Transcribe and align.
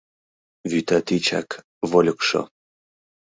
Вӱта 0.69 0.99
тичак— 1.07 1.49
вольыкшо 1.89 2.41